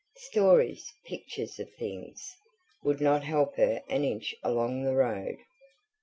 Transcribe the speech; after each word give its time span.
Stories, 0.31 0.83
pictures 1.05 1.59
of 1.59 1.71
things, 1.75 2.35
would 2.83 2.99
not 3.01 3.23
help 3.23 3.55
her 3.57 3.83
an 3.87 4.03
inch 4.03 4.33
along 4.43 4.83
the 4.83 4.95
road. 4.95 5.37